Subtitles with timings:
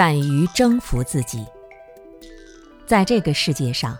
[0.00, 1.44] 敢于征服自己。
[2.86, 3.98] 在这个世界上，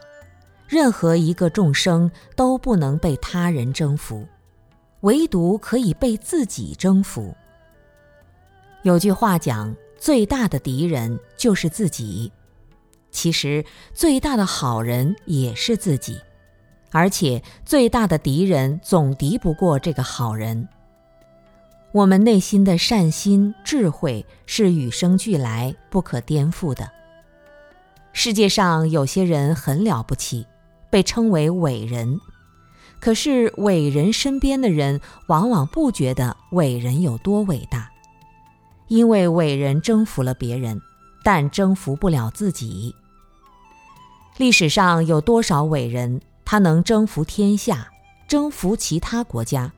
[0.66, 4.26] 任何一个众生都不能被他人征服，
[5.00, 7.36] 唯独可以被自己征服。
[8.80, 12.32] 有句话讲：“最大的敌人就是自己。”
[13.12, 13.62] 其实，
[13.92, 16.18] 最大的好人也是自己，
[16.92, 20.66] 而且最大的敌人总敌不过这个好人。
[21.92, 26.88] 我们内心的善心、智慧是与生俱来、不可颠覆的。
[28.12, 30.46] 世界上有些人很了不起，
[30.88, 32.20] 被称为伟人，
[33.00, 37.90] 可是伟人身边的人往往不觉得伟人有多伟大，
[38.86, 40.80] 因为伟人征服了别人，
[41.24, 42.94] 但征服不了自己。
[44.36, 47.90] 历史上有多少伟人，他能征服天下，
[48.28, 49.72] 征服其他国家？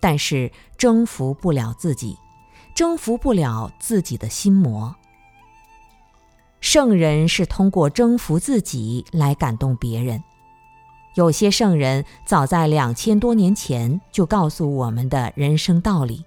[0.00, 2.16] 但是征服不了自己，
[2.74, 4.94] 征服不了自己的心魔。
[6.60, 10.22] 圣人是通过征服自己来感动别人。
[11.14, 16.24] 有些圣人早在两千多年前就告诉我们的人生道理。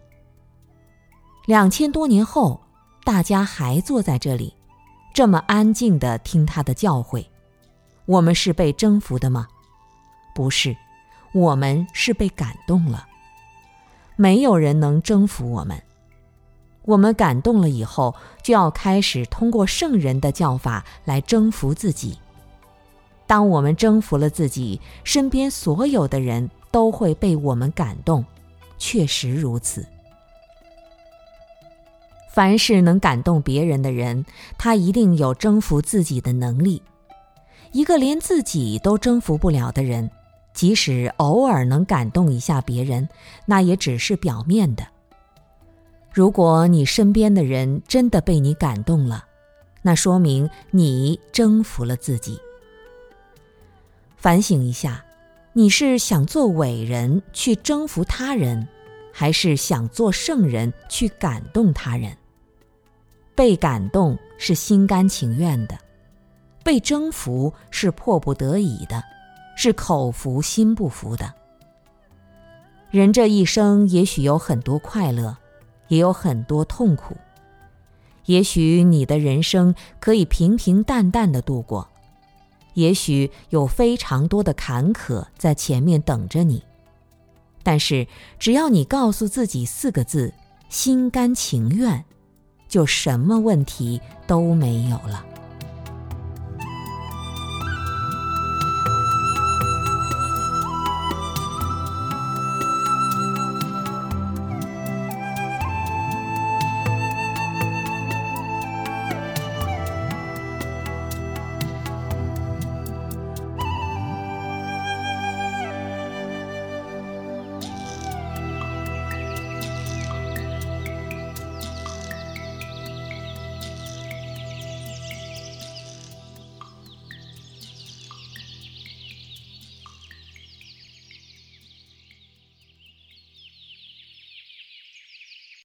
[1.45, 2.61] 两千多年后，
[3.03, 4.53] 大家还坐在这里，
[5.14, 7.25] 这么安静的听他的教诲。
[8.05, 9.47] 我们是被征服的吗？
[10.36, 10.75] 不是，
[11.33, 13.08] 我们是被感动了。
[14.22, 15.81] 没有人能征服我们，
[16.83, 22.19] 我们感动了以后，就要开始通过圣人的教法来征服自己。
[23.25, 28.23] 当我们征服了自己，身边所有的人都会被我们感动，
[28.77, 29.83] 确实如此。
[32.31, 34.23] 凡是能感动别人的人，
[34.55, 36.80] 他一定有征服自己的能力。
[37.71, 40.11] 一个连自己都征服不了的人。
[40.54, 43.08] 即使偶尔能感动一下别人，
[43.45, 44.86] 那也只是表面的。
[46.14, 49.26] 如果你身边的人真的被你感动了，
[49.82, 52.40] 那说明你征服了自己。
[54.17, 55.04] 反省一下，
[55.54, 58.67] 你是想做伟人去征服他人，
[59.11, 62.16] 还是想做圣人去感动他人？
[63.34, 65.78] 被感动是心甘情愿的，
[66.64, 69.02] 被征服是迫不得已的。
[69.56, 71.34] 是口服心不服的。
[72.89, 75.38] 人这一生也许有很多快乐，
[75.88, 77.16] 也有很多痛苦。
[78.26, 81.88] 也许你的人生可以平平淡淡的度过，
[82.73, 86.64] 也许有非常多的坎坷在前面等着你。
[87.64, 88.08] 但是
[88.40, 90.34] 只要你告诉自己四个字：
[90.70, 92.04] 心甘情愿，
[92.67, 95.26] 就什么问题都没有了。